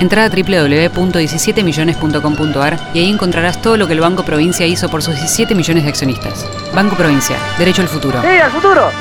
[0.00, 5.16] Entra a www.17millones.com.ar y ahí encontrarás todo lo que el Banco Provincia hizo por sus
[5.16, 6.48] 17 millones de accionistas.
[6.72, 8.22] Banco Provincia, derecho al futuro.
[8.22, 8.92] ¡Sí, al futuro!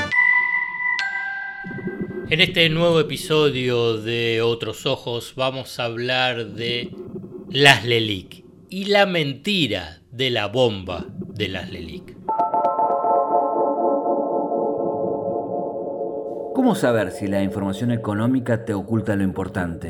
[2.30, 6.90] En este nuevo episodio de Otros Ojos vamos a hablar de
[7.50, 12.18] las LELIC y la mentira de la bomba de las LELIC.
[16.56, 19.90] ¿Cómo saber si la información económica te oculta lo importante?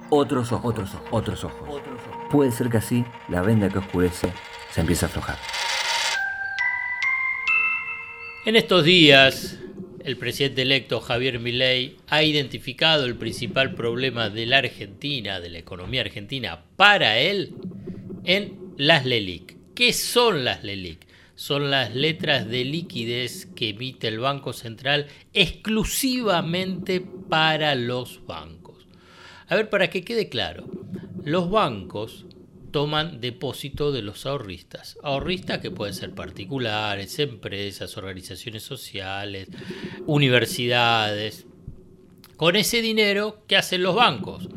[0.11, 1.09] otros ojos, otros ojos,
[1.69, 2.27] otros ojos.
[2.29, 4.31] Puede ser que así la venda que oscurece
[4.69, 5.37] se empiece a aflojar.
[8.45, 9.57] En estos días,
[10.03, 15.59] el presidente electo Javier Milei ha identificado el principal problema de la Argentina, de la
[15.59, 17.53] economía argentina, para él,
[18.25, 19.57] en las LELIC.
[19.73, 21.07] ¿Qué son las LELIC?
[21.35, 28.60] Son las letras de liquidez que emite el Banco Central exclusivamente para los bancos.
[29.51, 30.65] A ver, para que quede claro,
[31.25, 32.25] los bancos
[32.71, 34.97] toman depósito de los ahorristas.
[35.03, 39.49] Ahorristas que pueden ser particulares, empresas, organizaciones sociales,
[40.05, 41.45] universidades.
[42.37, 44.47] Con ese dinero, ¿qué hacen los bancos?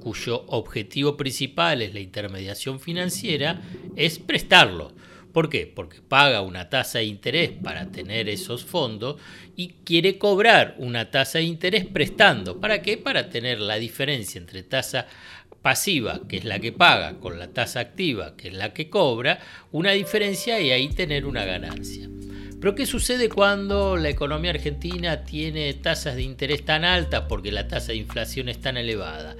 [0.00, 3.62] Cuyo objetivo principal es la intermediación financiera,
[3.96, 4.92] es prestarlo.
[5.32, 5.70] ¿Por qué?
[5.72, 9.16] Porque paga una tasa de interés para tener esos fondos
[9.56, 12.60] y quiere cobrar una tasa de interés prestando.
[12.60, 12.96] ¿Para qué?
[12.96, 15.06] Para tener la diferencia entre tasa
[15.62, 19.38] pasiva, que es la que paga, con la tasa activa, que es la que cobra,
[19.72, 22.08] una diferencia y ahí tener una ganancia.
[22.60, 27.68] Pero ¿qué sucede cuando la economía argentina tiene tasas de interés tan altas porque la
[27.68, 29.36] tasa de inflación es tan elevada?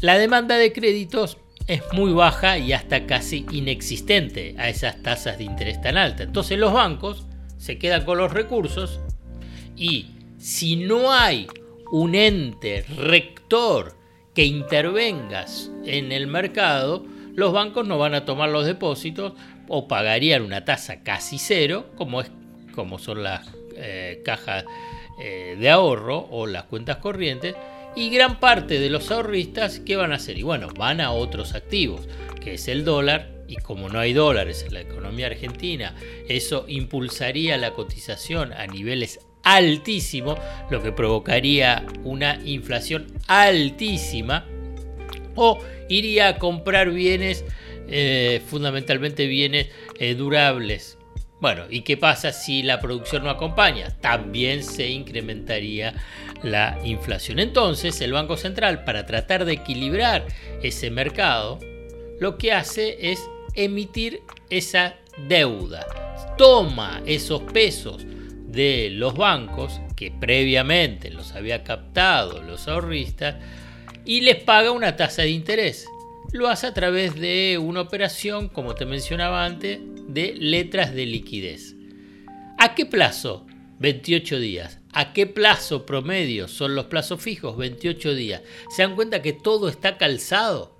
[0.00, 5.44] La demanda de créditos es muy baja y hasta casi inexistente a esas tasas de
[5.44, 6.26] interés tan altas.
[6.26, 7.26] Entonces los bancos
[7.58, 9.00] se quedan con los recursos
[9.76, 10.06] y
[10.38, 11.46] si no hay
[11.92, 13.96] un ente rector
[14.34, 15.44] que intervenga
[15.84, 19.34] en el mercado, los bancos no van a tomar los depósitos
[19.68, 22.30] o pagarían una tasa casi cero, como, es,
[22.74, 23.46] como son las
[23.76, 24.64] eh, cajas
[25.20, 27.54] eh, de ahorro o las cuentas corrientes,
[27.98, 30.38] y gran parte de los ahorristas, ¿qué van a hacer?
[30.38, 32.08] Y bueno, van a otros activos,
[32.40, 35.96] que es el dólar, y como no hay dólares en la economía argentina,
[36.28, 40.38] eso impulsaría la cotización a niveles altísimos,
[40.70, 44.46] lo que provocaría una inflación altísima,
[45.34, 47.44] o iría a comprar bienes,
[47.88, 50.98] eh, fundamentalmente bienes eh, durables,
[51.40, 53.90] bueno, ¿y qué pasa si la producción no acompaña?
[54.00, 55.94] También se incrementaría
[56.42, 57.38] la inflación.
[57.38, 60.26] Entonces, el Banco Central, para tratar de equilibrar
[60.62, 61.58] ese mercado,
[62.20, 63.20] lo que hace es
[63.54, 64.96] emitir esa
[65.28, 65.86] deuda.
[66.36, 68.04] Toma esos pesos
[68.46, 73.36] de los bancos que previamente los había captado los ahorristas
[74.04, 75.86] y les paga una tasa de interés.
[76.32, 81.74] Lo hace a través de una operación, como te mencionaba antes, de letras de liquidez.
[82.58, 83.46] ¿A qué plazo?
[83.78, 84.80] 28 días.
[84.98, 87.56] ¿A qué plazo promedio son los plazos fijos?
[87.56, 88.42] 28 días.
[88.68, 90.76] ¿Se dan cuenta que todo está calzado?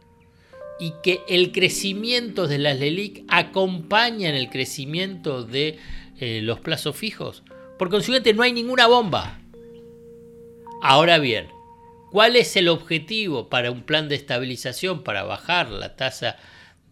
[0.80, 5.78] Y que el crecimiento de las LELIC acompaña en el crecimiento de
[6.18, 7.44] eh, los plazos fijos.
[7.78, 9.38] Por consiguiente, no hay ninguna bomba.
[10.82, 11.46] Ahora bien,
[12.10, 16.38] ¿cuál es el objetivo para un plan de estabilización para bajar la tasa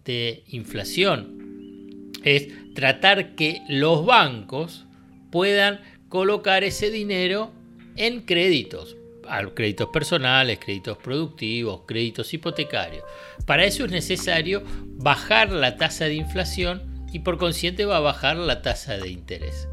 [0.05, 1.47] de inflación?
[2.27, 4.85] es tratar que los bancos
[5.31, 5.81] puedan
[6.17, 7.53] colocar ese dinero
[7.95, 8.97] en créditos,
[9.55, 13.05] créditos personales, créditos productivos, créditos hipotecarios.
[13.45, 14.63] Para eso es necesario
[14.95, 19.69] bajar la tasa de inflación y por consiguiente va a bajar la tasa de interés.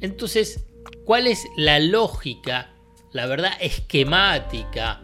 [0.00, 0.66] Entonces,
[1.04, 2.72] ¿cuál es la lógica,
[3.12, 5.00] la verdad esquemática,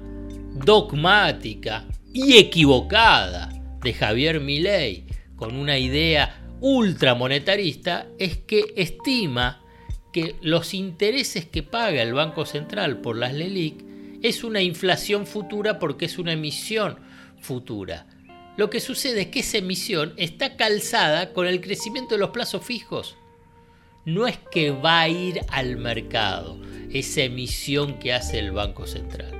[0.54, 3.48] dogmática y equivocada
[3.80, 9.62] de Javier Milei con una idea ultramonetarista es que estima
[10.12, 13.84] que los intereses que paga el Banco Central por las LELIC
[14.22, 16.98] es una inflación futura porque es una emisión
[17.40, 18.06] futura.
[18.56, 22.64] Lo que sucede es que esa emisión está calzada con el crecimiento de los plazos
[22.64, 23.16] fijos.
[24.04, 26.58] No es que va a ir al mercado
[26.90, 29.38] esa emisión que hace el Banco Central.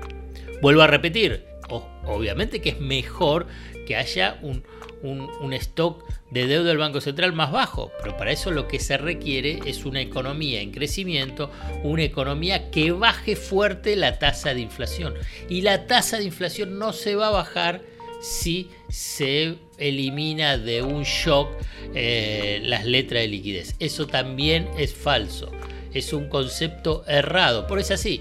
[0.61, 3.47] Vuelvo a repetir, obviamente que es mejor
[3.87, 4.63] que haya un,
[5.03, 8.99] un, stock de deuda del Banco Central más bajo, pero para eso lo que se
[8.99, 11.51] requiere es una economía en crecimiento,
[11.83, 15.15] una economía que baje fuerte la tasa de inflación.
[15.49, 17.83] Y la tasa de inflación no se va a bajar
[18.21, 21.49] si se elimina de un shock
[21.95, 23.75] eh, las letras de liquidez.
[23.79, 25.51] Eso también es falso,
[25.95, 27.67] es un concepto errado.
[27.67, 28.21] Por eso así,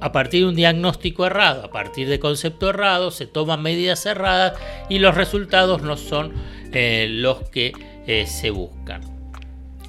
[0.00, 4.58] a partir de un diagnóstico errado, a partir de concepto errado, se toman medidas erradas
[4.88, 6.32] y los resultados no son
[6.72, 7.72] eh, los que
[8.06, 9.02] eh, se buscan.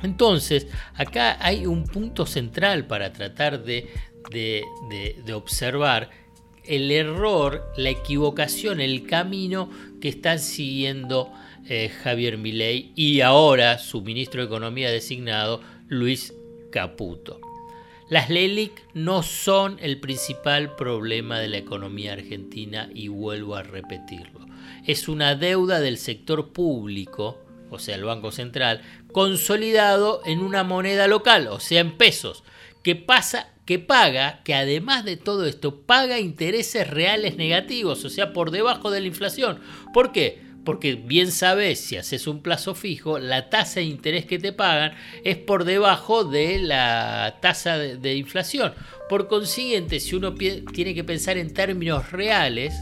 [0.03, 3.87] Entonces, acá hay un punto central para tratar de,
[5.33, 6.09] observar
[6.65, 11.31] el error, la equivocación, el camino que están siguiendo
[11.67, 16.33] eh, Javier Milei y ahora su ministro de Economía designado, Luis
[16.71, 17.50] Caputo.
[18.11, 24.45] Las LELIC no son el principal problema de la economía argentina y vuelvo a repetirlo.
[24.85, 28.81] Es una deuda del sector público, o sea, el Banco Central,
[29.13, 32.43] consolidado en una moneda local, o sea, en pesos,
[32.83, 38.33] que pasa que paga, que además de todo esto, paga intereses reales negativos, o sea,
[38.33, 39.61] por debajo de la inflación.
[39.93, 40.50] ¿Por qué?
[40.63, 44.93] Porque bien sabes, si haces un plazo fijo, la tasa de interés que te pagan
[45.23, 48.73] es por debajo de la tasa de, inflación.
[49.09, 52.75] Por consiguiente, si uno tiene que pensar en términos reales,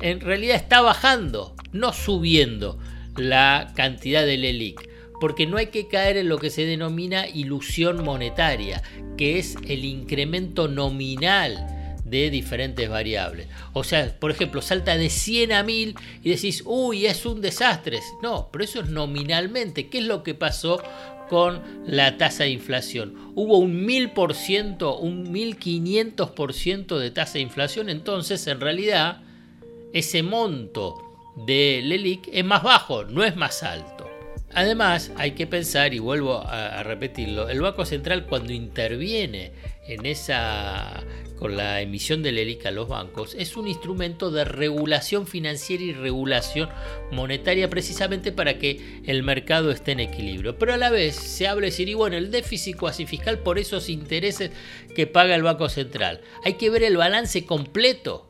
[0.00, 2.78] en realidad está bajando, no subiendo
[3.16, 4.88] la cantidad del ELIC.
[5.20, 8.82] Porque no hay que caer en lo que se denomina ilusión monetaria,
[9.18, 11.79] que es el incremento nominal
[12.10, 13.46] de diferentes variables.
[13.72, 18.00] O sea, por ejemplo, salta de 100 a 1000 y decís, uy, es un desastre.
[18.22, 19.88] No, pero eso es nominalmente.
[19.88, 20.82] ¿Qué es lo que pasó
[21.28, 23.32] con la tasa de inflación?
[23.34, 29.22] Hubo un 1000%, un 1500% de tasa de inflación, entonces en realidad
[29.92, 30.96] ese monto
[31.46, 34.10] de LELIC es más bajo, no es más alto.
[34.52, 39.52] Además, hay que pensar, y vuelvo a, repetirlo, el Banco Central cuando interviene
[39.86, 40.99] en esa
[41.40, 45.94] con la emisión del ELIC a los bancos es un instrumento de regulación financiera y
[45.94, 46.68] regulación
[47.10, 50.58] monetaria precisamente para que el mercado esté en equilibrio.
[50.58, 53.58] Pero a la vez se habla de decir, y bueno, el déficit cuasi fiscal por
[53.58, 54.50] esos intereses
[54.94, 56.20] que paga el Banco Central.
[56.44, 58.28] Hay que ver el balance completo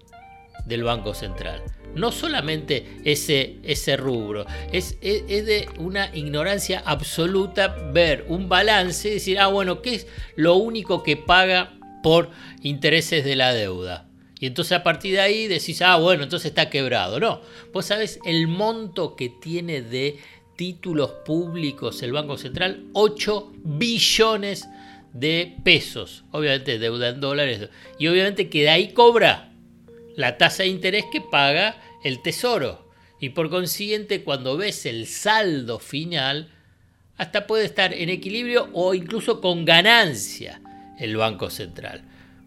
[0.65, 1.65] del Banco Central.
[1.97, 9.09] No solamente ese, ese rubro, es, es, es, de una ignorancia absoluta ver un balance
[9.09, 12.31] y decir, ah, bueno, ¿qué es lo único que paga por
[12.63, 14.07] intereses de la deuda.
[14.41, 17.21] Y entonces a partir de ahí decís, ah, bueno, entonces está quebrado.
[17.21, 17.43] No,
[17.75, 20.19] vos sabés el monto que tiene de
[20.57, 24.67] títulos públicos el Banco Central, 8 billones
[25.13, 26.25] de pesos.
[26.31, 27.69] Obviamente deuda en dólares.
[27.99, 29.53] Y obviamente que de ahí cobra
[30.17, 32.89] la tasa de interés que paga el Tesoro.
[33.21, 36.51] Y por consiguiente, cuando ves el saldo final,
[37.19, 40.60] hasta puede estar en equilibrio o incluso con ganancia
[41.01, 42.03] el Banco Central.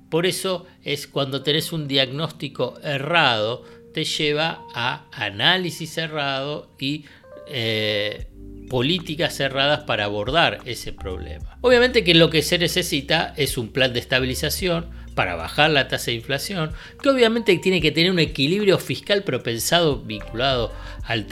[0.10, 7.05] Por eso es cuando tenés un diagnóstico errado, te lleva a análisis errado y
[7.48, 8.27] eh,
[8.69, 11.57] políticas cerradas para abordar ese problema.
[11.62, 16.08] Obviamente que lo que se necesita es un plan de estabilización, para bajar la tasa
[16.08, 20.74] de inflación, que obviamente tiene que tener un equilibrio fiscal pero pensado vinculado
[21.05, 21.27] al,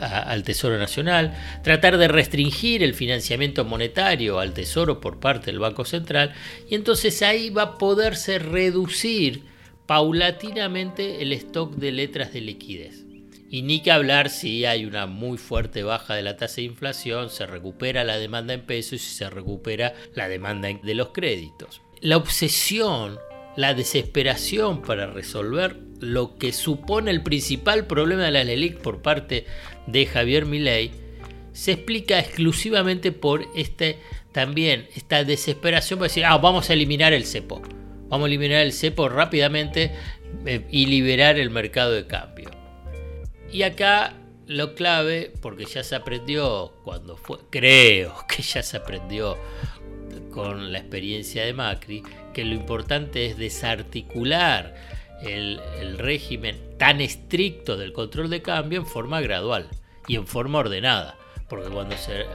[0.00, 5.84] al, Tesoro Nacional, tratar de restringir el financiamiento monetario al Tesoro por parte del Banco
[5.84, 6.34] Central,
[6.68, 9.44] y entonces ahí va a poderse reducir
[9.86, 13.04] paulatinamente el stock de letras de liquidez.
[13.50, 17.30] Y ni que hablar si hay una muy fuerte baja de la tasa de inflación,
[17.30, 22.16] se recupera la demanda en pesos y se recupera la demanda de los créditos la
[22.16, 23.18] obsesión,
[23.56, 29.46] la desesperación para resolver lo que supone el principal problema de la LELIC por parte
[29.86, 30.92] de Javier Milei
[31.52, 33.98] se explica exclusivamente por este
[34.32, 37.60] también esta desesperación para decir, ah, vamos a eliminar el cepo.
[38.08, 39.92] Vamos a eliminar el cepo rápidamente
[40.46, 42.50] eh, y liberar el mercado de cambio.
[43.50, 44.14] Y acá
[44.46, 49.36] lo clave, porque ya se aprendió cuando fue, creo que ya se aprendió
[50.30, 54.74] con la experiencia de Macri, que lo importante es desarticular
[55.22, 59.68] el, régimen tan estricto del control de cambio en forma gradual
[60.06, 61.16] y en forma ordenada,
[61.48, 62.26] porque cuando se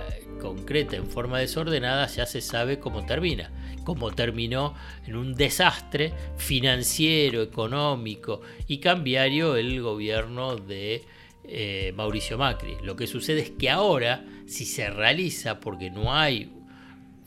[0.41, 3.51] concreta en forma desordenada ya se sabe cómo termina,
[3.85, 4.75] cómo terminó
[5.07, 11.03] en un desastre financiero, económico y cambiario el gobierno de
[11.45, 12.77] eh, Mauricio Macri.
[12.83, 16.51] Lo que sucede es que ahora, si se realiza, porque no hay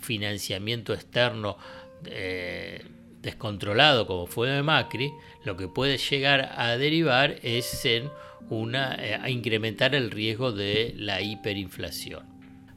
[0.06, 1.58] financiamiento externo
[2.06, 2.84] eh,
[3.22, 5.12] descontrolado como fue de Macri,
[5.44, 8.08] lo que puede llegar a derivar es en
[8.48, 12.24] una, eh, a incrementar el riesgo de la hiperinflación.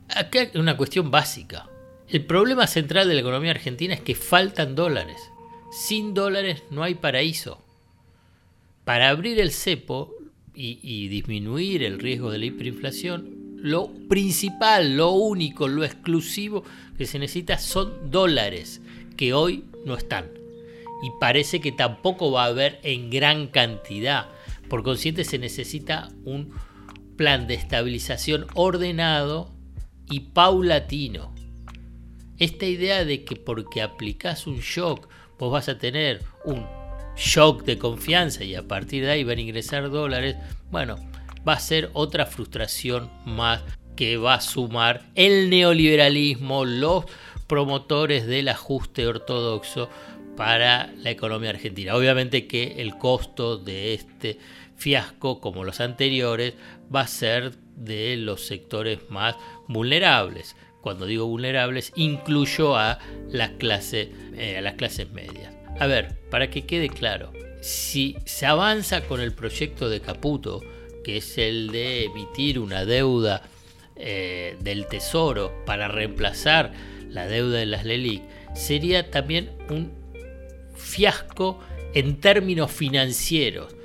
[0.09, 1.69] Acá hay una cuestión básica.
[2.07, 5.21] El problema central de la economía argentina es que faltan dólares.
[5.71, 7.63] Sin dólares no hay paraíso.
[8.83, 10.15] Para abrir el cepo
[10.55, 16.63] y, disminuir el riesgo de la hiperinflación, lo principal, lo único, lo exclusivo
[16.97, 18.81] que se necesita son dólares,
[19.17, 20.25] que hoy no están.
[21.03, 24.27] Y parece que tampoco va a haber en gran cantidad.
[24.69, 26.53] Por consiguiente se necesita un
[27.15, 29.51] plan de estabilización ordenado
[30.09, 31.33] y paulatino.
[32.37, 36.65] Esta idea de que porque aplicas un shock vos vas a tener un
[37.15, 40.35] shock de confianza y a partir de ahí van a ingresar dólares,
[40.71, 40.97] bueno,
[41.47, 43.61] va a ser otra frustración más
[43.95, 47.05] que va a sumar el neoliberalismo, los
[47.47, 49.89] promotores del ajuste ortodoxo
[50.37, 51.95] para la economía argentina.
[51.95, 54.39] Obviamente que el costo de este
[54.77, 56.53] fiasco, como los anteriores,
[56.95, 59.35] va a ser de los sectores más
[59.67, 60.55] vulnerables.
[60.81, 65.53] Cuando digo vulnerables, incluyo a las clases, eh, a las clases medias.
[65.77, 70.61] A ver, para que quede claro, si se avanza con el proyecto de Caputo,
[71.09, 73.41] que es el de emitir una deuda
[73.95, 76.71] eh, del Tesoro para reemplazar
[77.09, 78.21] la deuda de las LELIC,
[78.53, 79.91] sería también un
[80.75, 81.59] fiasco
[81.95, 83.75] en términos financieros,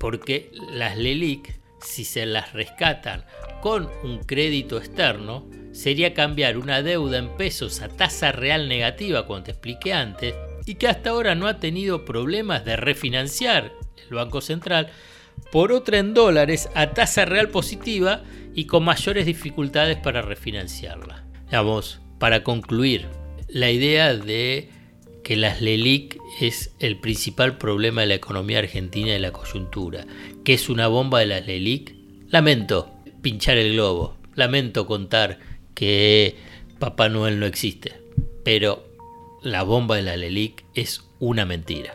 [0.00, 3.26] porque las LELIC, si se las rescatan
[3.60, 9.44] con un crédito externo, sería cambiar una deuda en pesos a tasa real negativa, como
[9.44, 10.34] te expliqué antes,
[10.66, 13.72] y que hasta ahora no ha tenido problemas de refinanciar
[14.10, 14.90] el Banco Central
[15.50, 18.22] por otra en dólares a tasa real positiva
[18.54, 21.24] y con mayores dificultades para refinanciarla.
[21.50, 23.08] Vamos, para concluir,
[23.48, 24.70] la idea de
[25.22, 30.06] que las LELIC es el principal problema de la economía argentina y la coyuntura,
[30.44, 31.94] que es una bomba de las LELIC,
[32.28, 35.38] lamento pinchar el globo, lamento contar
[35.74, 36.36] que
[36.78, 37.92] Papá Noel no existe,
[38.44, 38.84] pero
[39.42, 41.94] la bomba de la LELIC es una mentira.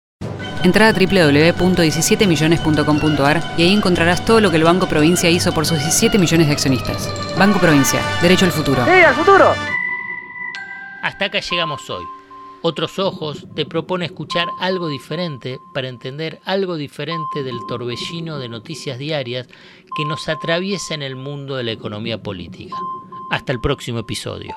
[0.63, 5.79] Entra a www.17millones.com.ar y ahí encontrarás todo lo que el Banco Provincia hizo por sus
[5.79, 7.11] 17 millones de accionistas.
[7.37, 8.85] Banco Provincia, derecho al futuro.
[8.85, 9.55] ¡Sí, al futuro!
[11.01, 12.05] Hasta acá llegamos hoy.
[12.61, 18.99] Otros Ojos te propone escuchar algo diferente para entender algo diferente del torbellino de noticias
[18.99, 19.47] diarias
[19.97, 22.75] que nos atraviesa en el mundo de la economía política.
[23.31, 24.55] Hasta el próximo episodio.